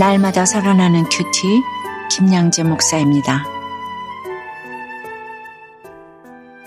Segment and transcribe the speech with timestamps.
[0.00, 1.60] 날마다 살아나는 큐티
[2.10, 3.44] 김양재 목사입니다.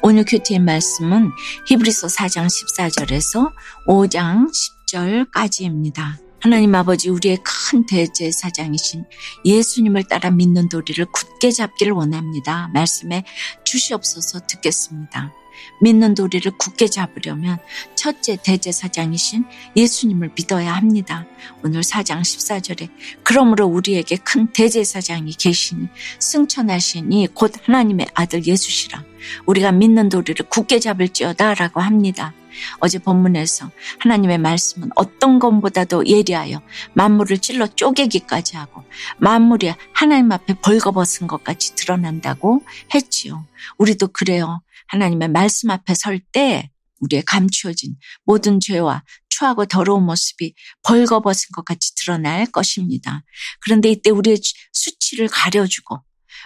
[0.04, 1.32] 오늘 큐티의 말씀은
[1.66, 3.52] 히브리서 4장 14절에서
[3.88, 4.52] 5장
[4.86, 6.20] 10절까지입니다.
[6.42, 9.06] 하나님 아버지 우리의 큰 대제사장이신
[9.44, 12.70] 예수님을 따라 믿는 도리를 굳게 잡기를 원합니다.
[12.72, 13.26] 말씀에
[13.64, 15.34] 주시옵소서 듣겠습니다.
[15.82, 17.58] 믿는 도리를 굳게 잡으려면
[17.96, 21.26] 첫째 대제사장이신 예수님을 믿어야 합니다.
[21.64, 22.90] 오늘 4장 14절에
[23.24, 25.88] 그러므로 우리에게 큰 대제사장이 계시니
[26.20, 29.04] 승천하시니 곧 하나님의 아들 예수시라.
[29.46, 32.34] 우리가 믿는 도리를 굳게 잡을지어다라고 합니다.
[32.80, 36.62] 어제 본문에서 하나님의 말씀은 어떤 것보다도 예리하여
[36.94, 38.84] 만물을 찔러 쪼개기까지 하고
[39.18, 42.62] 만물이 하나님 앞에 벌거벗은 것 같이 드러난다고
[42.94, 43.46] 했지요.
[43.78, 44.62] 우리도 그래요.
[44.94, 51.94] 하나님의 말씀 앞에 설 때 우리의 감추어진 모든 죄와 추하고 더러운 모습이 벌거벗은 것 같이
[51.96, 53.24] 드러날 것입니다.
[53.62, 54.38] 그런데 이때 우리의
[54.72, 56.00] 수치를 가려주고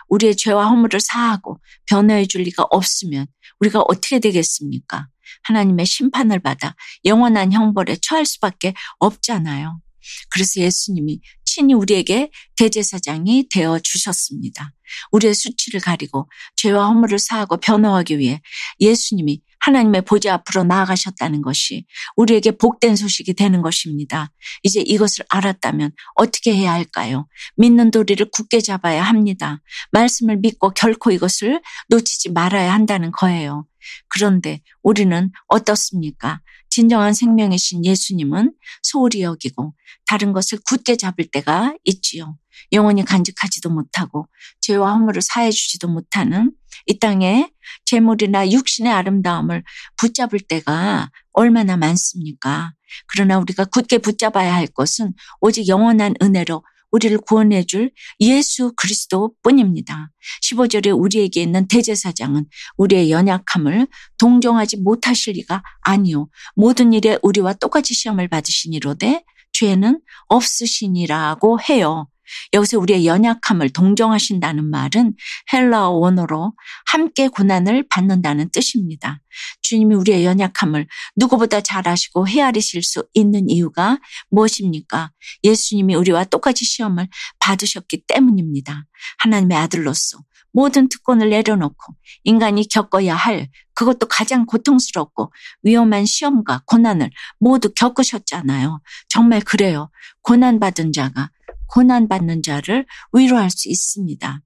[0.08, 3.28] 우리의 죄와 허물을 사하고 변호해 줄 리가 없으면
[3.59, 5.09] 우리가 어떻게 되겠습니까?
[5.44, 9.81] 하나님의 심판을 받아 영원한 형벌에 처할 수밖에 없잖아요.
[10.30, 11.20] 그래서 예수님이
[11.58, 14.73] 친히 우리에게 대제사장이 되어 주셨습니다.
[15.11, 18.41] 우리의 수치를 가리고 죄와 허물을 사하고 변호하기 위해
[18.80, 24.31] 예수님이 하나님의 보좌 앞으로 나아가셨다는 것이 우리에게 복된 소식이 되는 것입니다.
[24.61, 27.28] 이제 이것을 알았다면 어떻게 해야 할까요?
[27.55, 29.59] 믿는 도리를 굳게 잡아야 합니다.
[29.91, 33.66] 말씀을 믿고 결코 이것을 놓치지 말아야 한다는 거예요.
[34.09, 36.39] 그런데 우리는 어떻습니까?
[36.78, 39.73] 진정한 생명이신 예수님은 소홀히 여기고
[40.06, 42.38] 다른 것을 굳게 잡을 때가 있지요.
[42.72, 44.28] 영원히 간직하지도 못하고
[44.61, 46.52] 죄와 허물을 사해 주지도 못하는
[46.86, 47.50] 이 땅에
[47.86, 49.64] 재물이나 육신의 아름다움을
[49.95, 52.74] 붙잡을 때가 얼마나 많습니까?
[53.07, 56.62] 그러나 우리가 굳게 붙잡아야 할 것은 오직 영원한 은혜로
[56.92, 60.12] 우리를 구원해 줄 예수 그리스도 뿐입니다.
[60.44, 62.46] 15절에 우리에게 있는 대제사장은
[62.78, 63.88] 우리의 연약함을
[64.18, 66.28] 동정하지 못하실 리가 아니요.
[66.56, 72.08] 모든 일에 우리와 똑같이 시험을 받으시니로되 죄는 없으시니라고 해요.
[72.54, 75.14] 여기서 우리의 연약함을 동정하신다는 말은
[75.54, 76.54] 헬라어 원어로
[76.86, 79.22] 함께 고난을 받는다는 뜻입니다.
[79.62, 84.00] 주님이 우리의 연약함을 누구보다 잘 아시고 헤아리실 수 있는 이유가
[84.30, 85.12] 무엇입니까?
[85.44, 87.08] 예수님이 우리와 똑같이 시험을
[87.40, 88.86] 받으셨기 때문입니다.
[89.20, 90.20] 하나님의 아들로서
[90.52, 98.82] 모든 특권을 내려놓고 인간이 겪어야 할 그것도 가장 고통스럽고 위험한 시험과 고난을 모두 겪으셨잖아요.
[99.08, 99.92] 정말 그래요.
[100.24, 101.30] 고난받은 자가
[101.67, 104.41] 고난받는 자를 위로할 수 있습니다.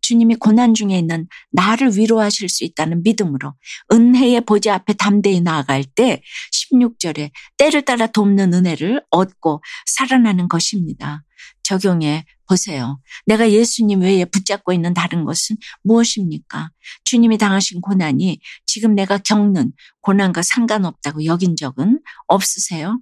[0.00, 3.54] 주님이 고난 중에 있는 나를 위로하실 수 있다는 믿음으로
[3.92, 11.24] 은혜의 보좌 앞에 담대히 나아갈 때 16절에 때를 따라 돕는 은혜를 얻고 살아나는 것입니다.
[11.62, 12.98] 적용해 보세요.
[13.26, 16.70] 내가 예수님 외에 붙잡고 있는 다른 것은 무엇입니까?
[17.04, 22.98] 주님이 당하신 고난이 지금 내가 겪는 고난과 상관없다고 여긴 적은 없으세요?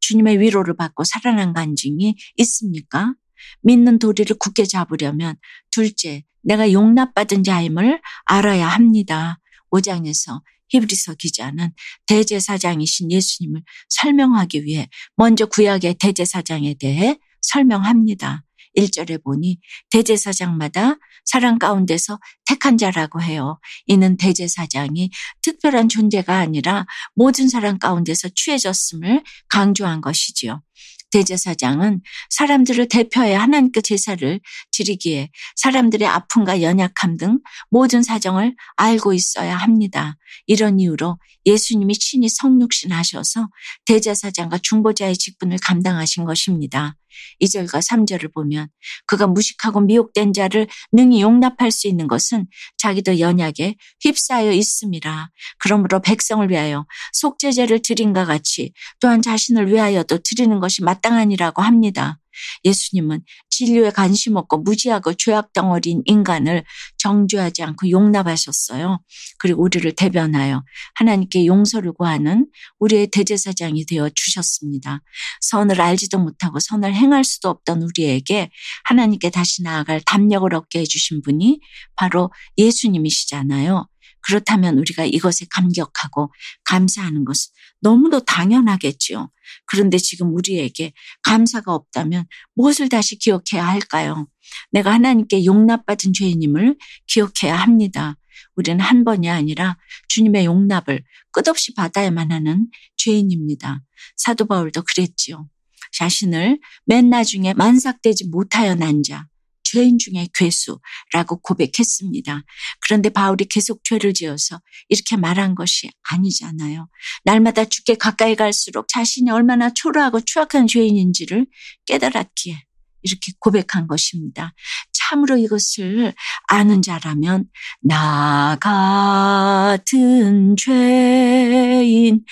[0.00, 3.14] 주님의 위로를 받고 살아난 간증이 있습니까?
[3.62, 5.36] 믿는 도리를 굳게 잡으려면
[5.70, 9.38] 둘째, 내가 용납받은 자임을 알아야 합니다.
[9.70, 10.40] 5장에서
[10.70, 11.72] 히브리서 기자는
[12.06, 18.44] 대제사장이신 예수님을 설명하기 위해 먼저 구약의 대제사장에 대해 설명합니다.
[18.78, 19.58] 1절에 보니
[19.90, 23.58] 대제사장마다 사랑 가운데서 택한 자라고 해요.
[23.86, 25.10] 이는 대제사장이
[25.42, 30.62] 특별한 존재가 아니라 모든 사람 가운데서 취해졌음을 강조한 것이지요.
[31.10, 34.40] 대제사장은 사람들을 대표해 하나님께 제사를
[34.70, 37.40] 지르기에 사람들의 아픔과 연약함 등
[37.70, 40.16] 모든 사정을 알고 있어야 합니다.
[40.46, 43.48] 이런 이유로 예수님이 친히 성육신 하셔서
[43.86, 46.97] 대제사장과 중보자의 직분을 감당하신 것입니다.
[47.40, 48.68] 2절과 3절을 보면
[49.06, 52.46] 그가 무식하고 미혹된 자를 능히 용납할 수 있는 것은
[52.76, 55.30] 자기도 연약에 휩싸여 있습니다.
[55.58, 62.18] 그러므로 백성을 위하여 속죄제를 드린과 같이 또한 자신을 위하여도 드리는 것이 마땅하니라고 합니다.
[62.64, 66.64] 예수님은 진료에 관심 없고 무지하고 죄악 덩어리인 인간을
[66.98, 69.00] 정죄하지 않고 용납하셨어요.
[69.38, 70.62] 그리고 우리를 대변하여
[70.94, 72.46] 하나님께 용서를 구하는
[72.78, 75.02] 우리의 대제사장이 되어 주셨습니다.
[75.40, 78.50] 선을 알지도 못하고 선을 행할 수도 없던 우리에게
[78.84, 81.60] 하나님께 다시 나아갈 담력을 얻게 해주신 분이
[81.96, 83.86] 바로 예수님이시잖아요.
[84.22, 86.32] 그렇다면 우리가 이것에 감격하고
[86.64, 87.50] 감사하는 것은
[87.80, 89.30] 너무도 당연하겠지요.
[89.66, 90.92] 그런데 지금 우리에게
[91.22, 94.28] 감사가 없다면 무엇을 다시 기억해야 할까요?
[94.70, 96.76] 내가 하나님께 용납받은 죄인임을
[97.06, 98.16] 기억해야 합니다.
[98.56, 99.78] 우리는 한 번이 아니라
[100.08, 103.82] 주님의 용납을 끝없이 받아야만 하는 죄인입니다.
[104.16, 105.48] 사도 바울도 그랬지요.
[105.92, 109.26] 자신을 맨 나중에 만삭되지 못하여 난 자,
[109.70, 112.42] 죄인 중에 괴수라고 고백했습니다.
[112.80, 116.88] 그런데 바울이 계속 죄를 지어서 이렇게 말한 것이 아니잖아요.
[117.24, 121.46] 날마다 죽게 가까이 갈수록 자신이 얼마나 초라하고 추악한 죄인인지를
[121.86, 122.62] 깨달았기에
[123.02, 124.54] 이렇게 고백한 것입니다.
[124.92, 126.12] 참으로 이것을
[126.48, 127.44] 아는 자라면
[127.80, 132.24] 나 같은 죄인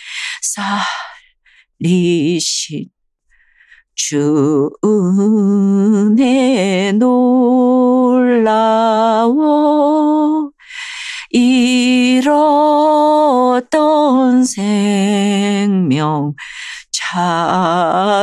[2.19, 2.89] 살리신
[3.95, 4.71] 주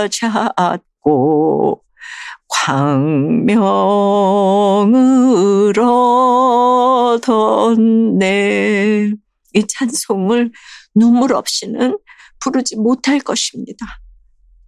[0.10, 1.84] 찾았고
[2.48, 3.34] 광명을
[7.20, 9.14] 얻었네.
[9.56, 10.52] 이 찬송을
[10.96, 11.98] 눈물 없이는
[12.40, 13.86] 부르지 못할 것입니다.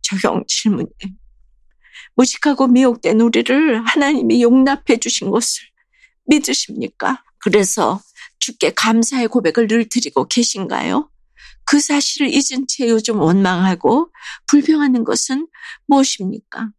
[0.02, 0.90] 적용 질문에
[2.16, 5.64] 무식하고 미혹된 우리를 하나님이 용납해 주신 것을
[6.26, 7.24] 믿으십니까?
[7.40, 8.02] 그래서
[8.40, 11.10] 주께 감사의 고백을 늘 드리고 계신가요?
[11.66, 14.12] 그 사실을 잊은 채 요즘 원망하고
[14.48, 15.48] 불평하는 것은
[15.88, 16.70] 무엇입니까?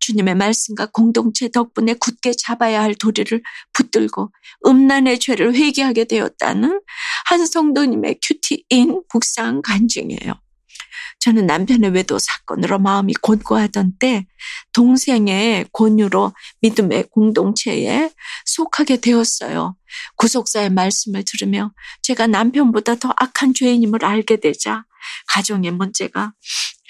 [0.00, 3.42] 주님의 말씀과 공동체 덕분에 굳게 잡아야 할 도리를
[3.72, 4.32] 붙들고
[4.66, 6.80] 음란의 죄를 회개하게 되었다는
[7.26, 10.40] 한 성도님의 큐티인 북상 간증이에요.
[11.20, 14.26] 저는 남편의 외도 사건으로 마음이 곤고하던 때
[14.72, 16.32] 동생의 권유로
[16.62, 18.10] 믿음의 공동체에
[18.46, 19.76] 속하게 되었어요.
[20.16, 21.72] 구속사의 말씀을 들으며
[22.02, 24.84] 제가 남편보다 더 악한 죄인임을 알게 되자
[25.28, 26.32] 가정의 문제가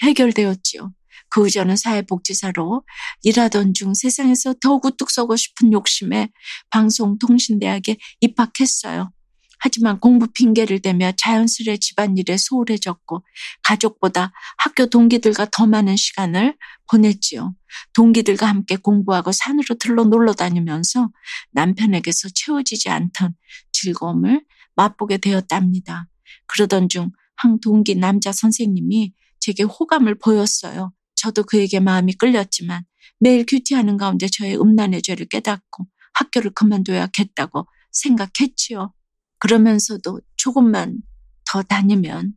[0.03, 0.91] 해결되었지요.
[1.31, 2.83] 그 후 저는 사회복지사로
[3.23, 6.29] 일하던 중 세상에서 더욱 우뚝 서고 싶은 욕심에
[6.71, 9.11] 방송통신대학에 입학했어요.
[9.61, 13.23] 하지만 공부 핑계를 대며 자연스레 집안일에 소홀해졌고
[13.63, 16.57] 가족보다 학교 동기들과 더 많은 시간을
[16.89, 17.55] 보냈지요.
[17.93, 21.09] 동기들과 함께 공부하고 산으로 들러 놀러 다니면서
[21.51, 23.35] 남편에게서 채워지지 않던
[23.71, 24.43] 즐거움을
[24.75, 26.07] 맛보게 되었답니다.
[26.47, 27.11] 그러던 중
[27.41, 30.93] 한 동기 남자 선생님이 제게 호감을 보였어요.
[31.15, 32.83] 저도 그에게 마음이 끌렸지만
[33.19, 38.93] 매일 큐티하는 가운데 저의 음란의 죄를 깨닫고 학교를 그만둬야겠다고 생각했지요.
[39.41, 40.99] 그러면서도 조금만
[41.45, 42.33] 더 다니면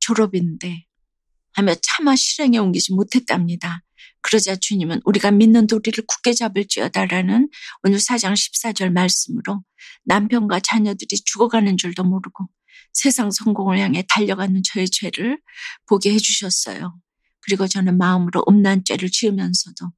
[0.00, 0.86] 졸업인데
[1.52, 3.82] 하며 차마 실행에 옮기지 못했답니다.
[4.22, 7.48] 그러자 주님은 우리가 믿는 도리를 굳게 잡을지어다라는
[7.82, 9.62] 오늘 4장 14절 말씀으로
[10.04, 12.48] 남편과 자녀들이 죽어가는 줄도 모르고
[12.92, 15.38] 세상 성공을 향해 달려가는 저의 죄를
[15.86, 16.98] 보게 해주셨어요.
[17.40, 19.92] 그리고 저는 마음으로 음란죄를 지으면서도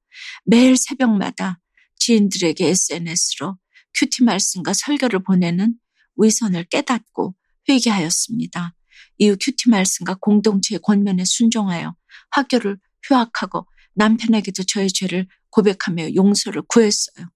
[0.44, 1.60] 매일 새벽마다
[1.98, 3.56] 지인들에게 SNS로
[3.94, 5.76] QT 말씀과 설교를 보내는
[6.18, 7.34] 위선을 깨닫고
[7.68, 8.74] 회개하였습니다.
[9.18, 11.94] 이후 QT 말씀과 공동체의 권면에 순종하여
[12.30, 17.26] 학교를 휴학하고 남편에게도 저의 죄를 고백하며 용서를 구했어요.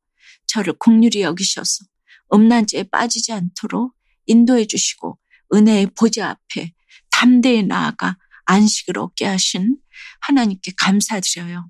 [0.46, 1.84] 저를 국률이 여기셔서
[2.32, 3.94] 음란죄에 빠지지 않도록
[4.26, 5.18] 인도해 주시고
[5.54, 6.72] 은혜의 보좌 앞에
[7.10, 9.76] 담대히 나아가 안식을 얻게 하신
[10.20, 11.68] 하나님께 감사드려요.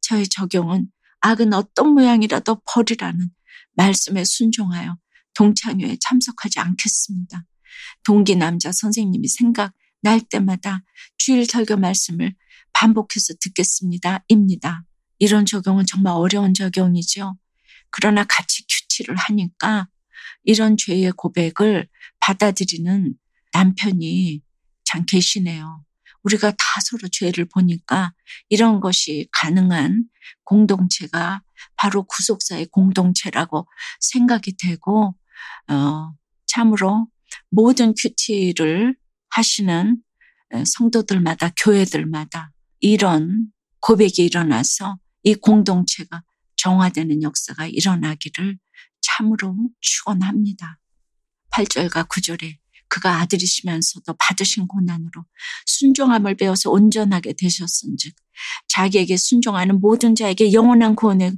[0.00, 0.90] 저의 적용은
[1.20, 3.30] 악은 어떤 모양이라도 버리라는
[3.74, 4.96] 말씀에 순종하여
[5.34, 7.44] 동창회에 참석하지 않겠습니다.
[8.04, 9.72] 동기 남자 선생님이 생각
[10.02, 10.82] 날 때마다
[11.18, 12.34] 주일 설교 말씀을
[12.72, 14.24] 반복해서 듣겠습니다.
[14.28, 14.84] 입니다.
[15.18, 17.36] 이런 적용은 정말 어려운 적용이죠.
[17.90, 19.88] 그러나 같이 큐티를 하니까
[20.44, 21.88] 이런 죄의 고백을
[22.20, 23.14] 받아들이는
[23.52, 24.42] 남편이
[24.84, 25.84] 참 계시네요.
[26.22, 28.12] 우리가 다 서로 죄를 보니까
[28.48, 30.04] 이런 것이 가능한
[30.44, 31.42] 공동체가
[31.76, 33.66] 바로 구속사의 공동체라고
[34.00, 35.14] 생각이 되고
[35.68, 36.12] 어,
[36.46, 37.08] 참으로
[37.50, 38.96] 모든 큐티를
[39.30, 40.02] 하시는
[40.64, 46.22] 성도들마다 교회들마다 이런 고백이 일어나서 이 공동체가
[46.56, 48.58] 정화되는 역사가 일어나기를
[49.00, 50.78] 참으로 축원합니다.
[51.52, 52.56] 8절과 9절에
[52.88, 55.24] 그가 아들이시면서도 받으신 고난으로
[55.66, 58.12] 순종함을 배워서 온전하게 되셨은즉
[58.68, 61.36] 자기에게 순종하는 모든 자에게 영원한 구원의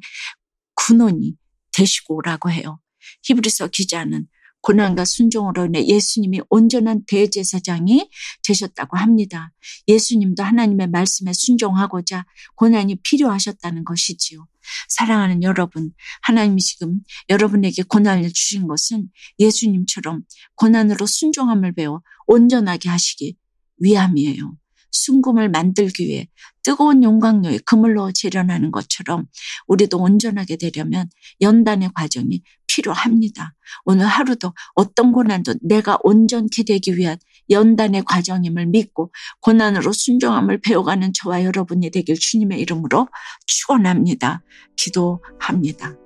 [0.74, 1.36] 군원이
[1.72, 2.80] 되시고라고 해요.
[3.24, 4.26] 히브리서 기자는
[4.62, 8.08] 고난과 순종으로 인해 예수님이 온전한 대제사장이
[8.46, 9.52] 되셨다고 합니다.
[9.88, 14.46] 예수님도 하나님의 말씀에 순종하고자 고난이 필요하셨다는 것이지요.
[14.88, 15.92] 사랑하는 여러분,
[16.22, 19.08] 하나님이 지금 여러분에게 고난을 주신 것은
[19.40, 20.22] 예수님처럼
[20.54, 23.36] 고난으로 순종함을 배워 온전하게 하시기
[23.78, 24.61] 위함이에요.
[24.92, 26.28] 순금을 만들기 위해
[26.62, 29.26] 뜨거운 용광로에 그물로 재련하는 것처럼
[29.66, 31.08] 우리도 온전하게 되려면
[31.40, 33.54] 연단의 과정이 필요합니다.
[33.84, 37.18] 오늘 하루도 어떤 고난도 내가 온전케 되기 위한
[37.50, 43.08] 연단의 과정임을 믿고 고난으로 순종함을 배워가는 저와 여러분이 되길 주님의 이름으로
[43.46, 44.42] 축원합니다.
[44.76, 45.96] 기도합니다.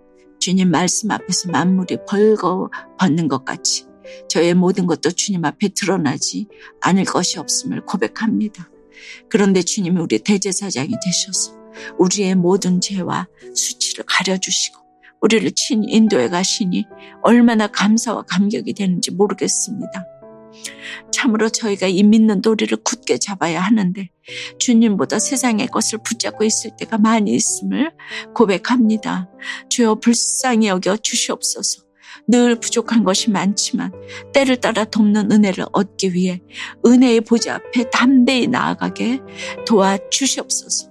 [0.40, 3.86] 주님 말씀 앞에서 만물이 벌거 벗는 것 같이
[4.28, 6.48] 저의 모든 것도 주님 앞에 드러나지
[6.80, 8.68] 않을 것이 없음을 고백합니다.
[9.28, 11.56] 그런데 주님이 우리 대제사장이 되셔서
[11.98, 14.80] 우리의 모든 죄와 수치를 가려주시고
[15.20, 16.86] 우리를 친히 인도해 가시니
[17.22, 20.06] 얼마나 감사와 감격이 되는지 모르겠습니다.
[21.12, 24.08] 참으로 저희가 이 믿는 도리를 굳게 잡아야 하는데
[24.58, 27.92] 주님보다 세상의 것을 붙잡고 있을 때가 많이 있음을
[28.34, 29.28] 고백합니다.
[29.68, 31.85] 주여 불쌍히 여겨 주시옵소서.
[32.26, 33.92] 늘 부족한 것이 많지만
[34.32, 36.42] 때를 따라 돕는 은혜를 얻기 위해
[36.84, 39.20] 은혜의 보좌 앞에 담대히 나아가게
[39.66, 40.90] 도와주시옵소서.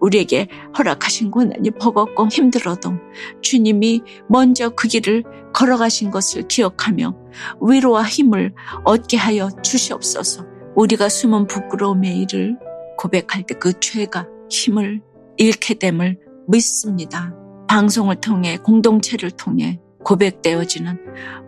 [0.00, 2.94] 우리에게 허락하신 고난이 버겁고 힘들어도
[3.42, 7.14] 주님이 먼저 그 길을 걸어가신 것을 기억하며
[7.60, 8.52] 위로와 힘을
[8.84, 10.44] 얻게 하여 주시옵소서.
[10.74, 12.58] 우리가 숨은 부끄러움의 일을
[12.98, 15.02] 고백할 때 그 죄가 힘을
[15.36, 16.18] 잃게 됨을
[16.48, 17.34] 믿습니다.
[17.68, 20.98] 방송을 통해 공동체를 통해 고백되어지는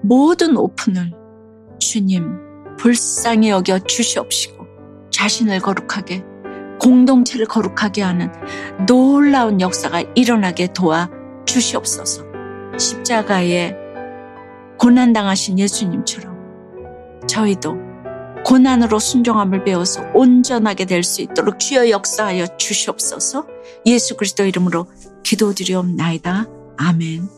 [0.03, 1.13] 모든 오픈을
[1.79, 2.27] 주님
[2.77, 4.67] 불쌍히 여겨 주시옵시고
[5.11, 6.25] 자신을 거룩하게
[6.81, 8.33] 공동체를 거룩하게 하는
[8.87, 11.11] 놀라운 역사가 일어나게 도와
[11.47, 12.25] 주시옵소서.
[12.77, 13.75] 십자가에
[14.79, 16.37] 고난당하신 예수님처럼
[17.27, 17.77] 저희도
[18.45, 23.47] 고난으로 순종함을 배워서 온전하게 될 수 있도록 주여 역사하여 주시옵소서
[23.87, 24.87] 예수 그리스도 이름으로
[25.25, 26.47] 기도드리옵나이다.
[26.77, 27.38] 아멘.